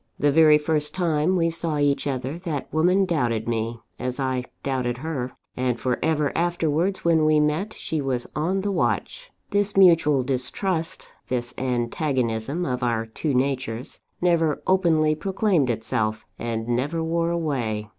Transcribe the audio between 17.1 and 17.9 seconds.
away.